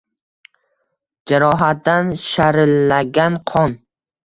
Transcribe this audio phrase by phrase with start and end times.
[1.33, 3.81] Jarohatdan sharillagan qon